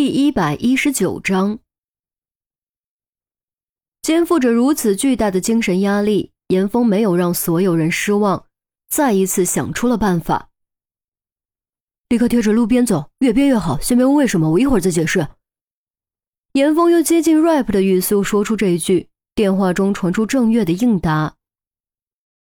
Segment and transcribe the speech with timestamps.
[0.00, 1.58] 第一百一十九章，
[4.00, 8.46] 肩负着如此巨大的精神压力，严峰没有让所有人失望，
[8.88, 10.50] 再一次想出了办法。
[12.10, 13.76] 立刻贴着路边走，越边越好。
[13.80, 15.26] 先别问为什么，我一会儿再解释。
[16.52, 21.34] 严峰用接近 rap 的语速说出这一句，电话中传出郑月的应答：“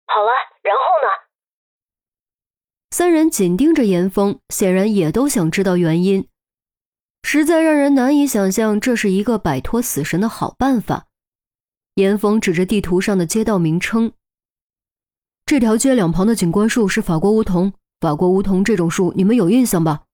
[0.06, 0.30] 好了，
[0.62, 1.09] 然后呢？”
[2.95, 6.29] 三人紧盯着严峰，显然也都想知道原因。
[7.23, 11.07] 实在让人难以想象，这是一个摆脱死神的好办法。
[11.95, 14.12] 严峰指着地图上的街道名称
[15.47, 17.73] ：“这条街两旁的景观树是法国梧桐。
[18.01, 20.05] 法国梧桐这种树，你们有印象吧？”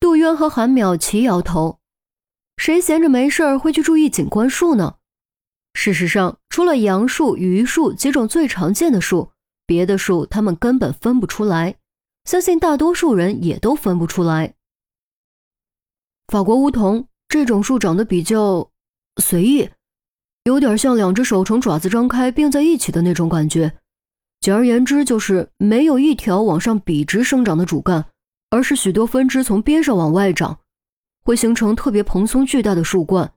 [0.00, 1.78] 杜渊和韩淼齐摇头
[2.58, 4.96] ：“谁闲着没事儿会去注意景观树呢？
[5.74, 9.30] 事实上，除了杨树、榆树几种最常见的树，
[9.64, 11.76] 别的树他们根本分不出来。
[12.24, 14.54] 相信大多数人也都分不出来。”
[16.28, 18.70] 法国梧桐这种树长得比较
[19.16, 19.70] 随意，
[20.44, 23.72] 有点像两只手呈爪子张开并在一起的那种感觉。
[24.38, 28.04] 简而言之，就是没有一条往上笔直生长的主干，
[28.50, 30.58] 而是许多分支从边上往外长，
[31.24, 33.32] 会形成特别蓬松巨大的树冠。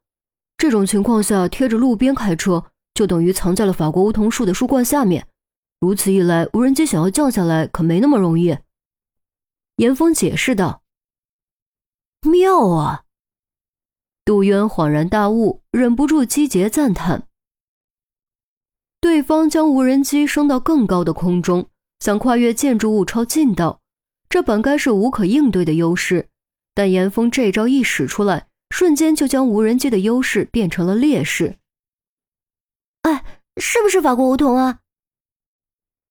[0.57, 5.25] 这种情况下，贴着路边开车，就等于藏在了法国梧桐树的树冠下面。
[5.79, 8.57] 如此一来，无人机想要降下来可没那么容易。
[9.77, 10.80] 严峰解释道。
[12.31, 13.03] 妙啊！
[14.25, 17.27] 杜渊恍然大悟，忍不住击节赞叹。
[19.01, 21.67] 对方将无人机升到更高的空中，
[21.99, 23.81] 想跨越建筑物超近道，
[24.29, 26.29] 这本该是无可应对的优势，
[26.73, 31.57] 但严峰这招一使出来，瞬间就将无人机的优势变成了劣势。
[33.01, 33.25] 哎，
[33.57, 34.79] 是不是法国梧桐啊？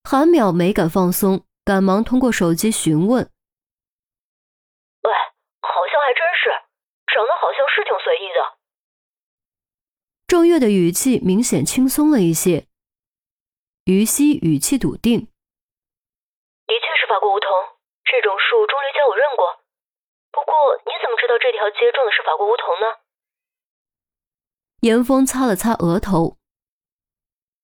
[0.02, 3.30] 韩淼没敢放松，赶忙通过手机询问。
[5.02, 5.10] 喂，
[7.14, 8.58] 长得好像是挺随意的。
[10.27, 12.66] 郑月的语气明显轻松了一些。
[13.84, 15.26] 于西语气笃定
[16.70, 17.49] ：“的确是法国梧桐，
[18.04, 19.65] 这种树钟离家我认过。
[20.31, 20.54] 不过
[20.87, 22.87] 你怎么知道这条街种的是法国梧桐呢？”
[24.87, 26.37] 严峰擦了擦额头：“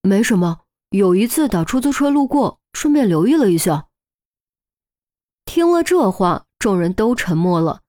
[0.03, 3.87] 没什么，有一次打出租车路过，顺便留意了一下。”
[5.45, 7.83] 听了这话，众人都沉默了。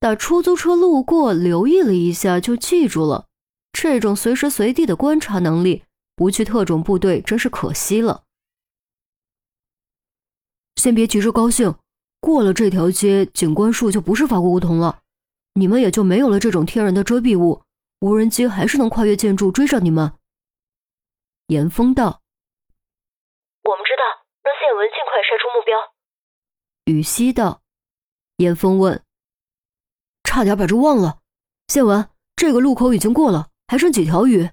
[0.00, 3.26] 打出租车路过，留意了一下就记住了。
[3.72, 8.24] 这种随时随地的观察能力，不去特种部队真是可惜了。
[10.76, 11.74] 先别急着高兴，
[12.20, 15.00] 过了这条街，景观树就不是法国梧桐了，
[15.54, 17.62] 你们也就没有了这种天然的遮蔽物，
[18.00, 20.12] 无人机还是能跨越建筑追上你们。
[21.48, 22.22] 严峰道
[23.64, 25.76] ：“我们知道，让谢文尽快筛出目标。”
[26.86, 27.62] 雨熙道
[28.38, 29.02] ：“严峰问。”
[30.38, 31.18] 差点把这忘了，
[31.66, 34.50] 宪文，这个路口已经过了，还剩几条鱼？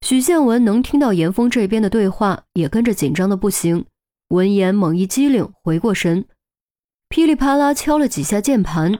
[0.00, 3.84] 许宪文能听到严峰这边的对话，也跟着紧张的不行。
[4.28, 6.26] 闻言猛一机灵，回过神，
[7.10, 8.98] 噼里啪啦敲了几下键盘，还剩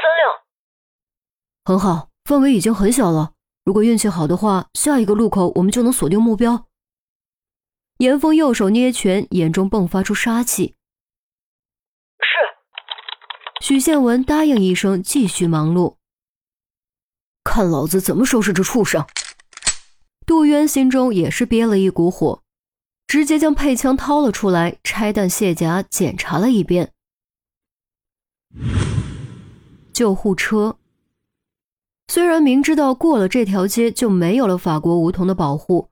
[0.00, 0.32] 三辆，
[1.66, 3.34] 很好，范围已经很小了。
[3.66, 6.64] 如果运气好的话，下一个路口我们就能锁定目标。
[7.98, 10.76] 严峰右手捏拳，眼中迸发出杀气。
[13.64, 15.94] 许宪文答应一声，继续忙碌。
[17.42, 19.06] 看老子怎么收拾这畜生！
[20.26, 22.42] 杜渊心中也是憋了一股火，
[23.06, 26.92] 直接将配枪掏了出来，拆弹卸甲，检查了一遍。
[29.94, 30.76] 救护车。
[32.08, 35.88] 虽然明知道过了这条街就没有了法国梧桐的保护，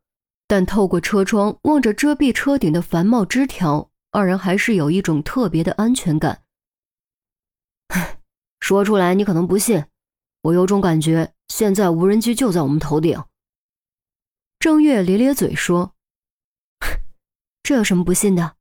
[0.46, 6.41] 但透过车窗望着遮蔽车顶的繁茂枝条，二人还是有一种特别的安全感。
[8.60, 9.84] 说出来你可能不信，
[10.42, 13.22] 我有种感觉，现在无人机就在我们头顶。
[14.58, 15.94] 郑月咧咧嘴说
[17.62, 18.56] ：“这有什么不信的？”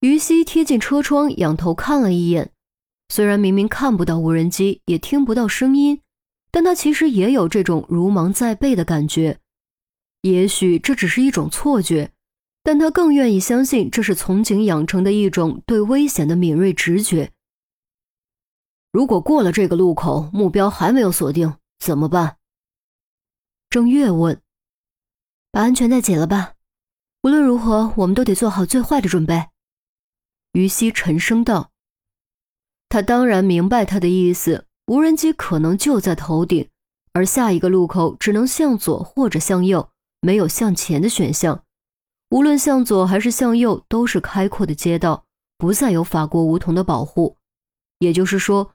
[0.00, 2.50] 于西贴近车窗，仰头看了一眼，
[3.08, 6.00] 虽然明明看不到无人机，也听不到声音，
[6.50, 9.38] 但他其实也有这种如芒在背的感觉。
[10.22, 12.10] 也许这只是一种错觉，
[12.62, 17.30] 但他更愿意相信这是从警养成的一种对危险的敏锐直觉。
[18.94, 22.36] 如果过了这个路口，目标还没有锁定，怎么办？
[23.68, 24.40] 郑月问。
[25.50, 26.54] 把安全带解了吧，
[27.24, 29.48] 无论如何，我们都得做好最坏的准备。
[30.52, 31.72] 于西沉声道。
[32.88, 36.70] 他当然明白他的意思，无人机可能就在头顶，
[37.12, 41.64] 而下一个路口只能向左或者向右，没有向前的选项。
[42.30, 45.24] 无论向左还是向右，都是开阔的街道，
[45.58, 47.36] 不再有法国梧桐的保护，
[47.98, 48.70] 也就是说，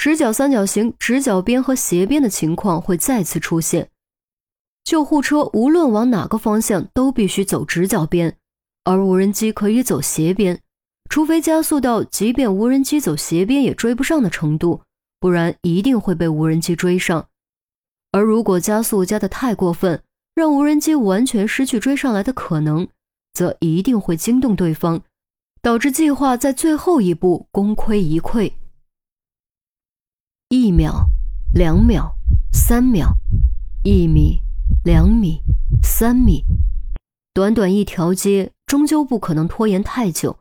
[0.00, 3.90] 直角三角形直角边和斜边的情况会再次出现。
[4.82, 8.34] 救护车无论往哪个方向都必须走直角边，
[8.84, 10.58] 而无人机可以走斜边，
[11.10, 14.80] 除非加速到即便无人机走斜边也追不上的程度，
[15.20, 17.26] 不然一定会被无人机追上。
[18.10, 20.02] 而如果加速加的太过分，
[20.34, 22.88] 让无人机完全失去追上来的可能，
[23.34, 25.02] 则一定会惊动对方，
[25.60, 28.50] 导致计划在最后一步功亏一篑。
[30.52, 31.06] 一秒，
[31.54, 32.16] 两秒，
[32.52, 33.14] 三秒，
[33.84, 34.40] 一米。
[34.82, 35.42] 两米，
[35.80, 36.44] 三米，
[37.32, 40.40] 短短一条街，终究不可能拖延太久。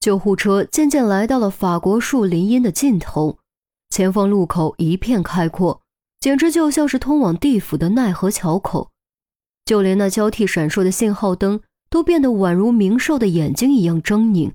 [0.00, 3.38] 救护车渐渐来到了法国树林荫的尽头，
[3.88, 5.80] 前方路口一片开阔，
[6.20, 8.90] 简直就像是通往地府的奈何桥口。
[9.64, 14.52] 就连那交替闪烁的信号灯都变得宛如冥兽的眼睛一样狰狞，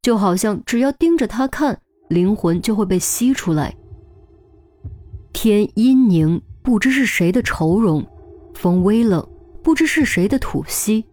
[0.00, 3.74] 就好像只要盯着它看，灵魂就会被吸出来。
[5.36, 8.02] 天阴凝，不知是谁的愁容。
[8.54, 9.22] 风微冷，
[9.62, 11.04] 不知是谁的吐息；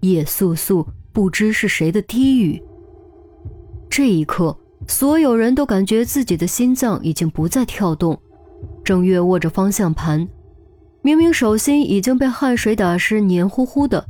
[0.00, 2.62] 夜簌簌，不知是谁的低语。
[3.88, 4.54] 这一刻，
[4.86, 8.20] 所有人都感觉自己的心脏已经不再跳动。
[8.84, 10.28] 正月握着方向盘，
[11.00, 14.06] 明明手心已经被汗水打湿，黏糊糊的，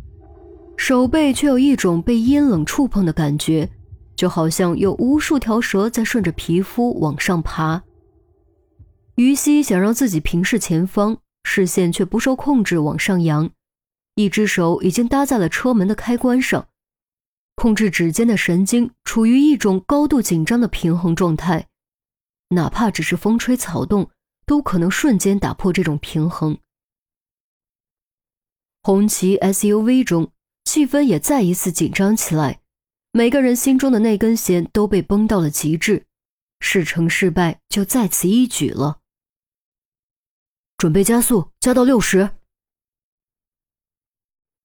[0.76, 3.70] 手背却有一种被阴冷触碰的感觉，
[4.16, 7.80] 就好像有无数条蛇在顺着皮肤往上爬。
[9.16, 11.20] 于西想让自己平视前方。
[11.46, 13.50] 视线却不受控制往上扬，
[14.14, 16.69] 一只手已经搭在了车门的开关上，
[17.55, 21.69] 控制指尖的神经处于一种高度紧张的平衡状态，
[22.49, 24.11] 哪怕只是风吹草动，
[24.46, 26.56] 都可能瞬间打破这种平衡。
[28.82, 30.32] 红旗 SUV 中，
[30.64, 32.62] 气氛也再一次紧张起来，
[33.12, 36.06] 每个人心中的那根弦都被绷到了极致，
[36.60, 39.00] 事成事败就在此一举了。
[40.76, 42.30] 准备加速，加到六十。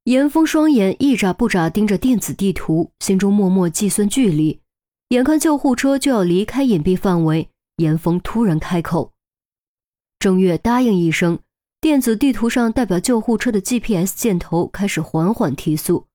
[0.06, 4.61] 严峰双眼一眨不眨盯着电子地图，心中默默计算距离。
[5.09, 9.13] 眼看救护车就要离开隐蔽范围，严峰突然开口
[10.19, 11.39] ：“正月答应一声。”
[11.81, 16.07] 电子地图上代表救护车的 GPS 箭头开始缓缓提速，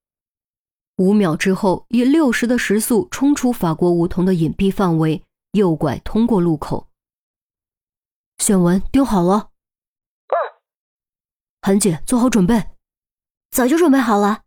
[0.99, 6.88] 五秒之后，以六十的时速冲出法国梧桐的隐蔽范围，右拐通过路口。
[8.38, 9.52] 选文丢好了。
[11.67, 12.63] 韩姐，做好准备，
[13.51, 14.43] 早就准备好了。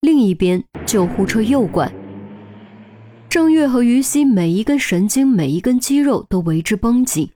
[0.00, 1.92] 另一边，救护车右拐，
[3.28, 7.32] 郑月和于西每一根神经、每一根肌肉都为之绷紧，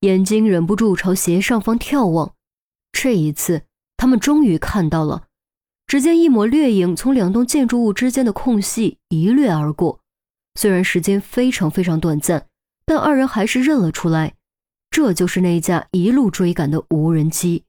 [0.00, 2.34] 眼睛忍不住朝斜上方眺望。
[2.90, 3.62] 这一次，
[3.96, 5.28] 他们终于看到了，
[5.86, 10.00] 只见一抹掠影从两栋建筑物之间的空隙一掠而过。
[10.56, 12.48] 虽然时间非常非常短暂，
[12.84, 14.34] 但二人还是认了出来。
[14.92, 17.64] 这就是那架一路追赶的无人机。